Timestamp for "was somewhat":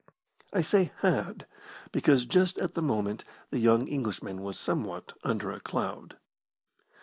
4.41-5.13